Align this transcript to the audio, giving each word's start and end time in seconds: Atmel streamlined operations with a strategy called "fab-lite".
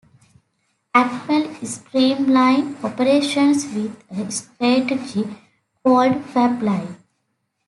Atmel 0.95 1.53
streamlined 1.63 2.83
operations 2.83 3.71
with 3.71 4.03
a 4.09 4.31
strategy 4.31 5.29
called 5.83 6.25
"fab-lite". 6.25 6.95